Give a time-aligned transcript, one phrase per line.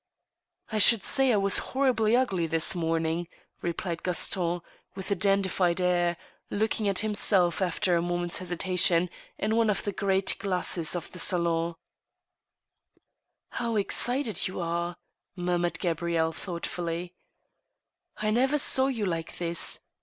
[0.73, 3.27] "I should say I was horribly ugly this morning,"
[3.61, 4.61] replied Gaston,
[4.95, 6.17] with a dandified air,
[6.49, 11.19] looking at himself, after a moment's hesitation, in one of the great glasses of the
[11.19, 11.75] salon,
[12.63, 14.95] * How excited you are!"
[15.35, 16.31] murmured Gabrielle.
[16.31, 17.13] thoughtfully;"
[18.17, 19.81] I never saw you like this.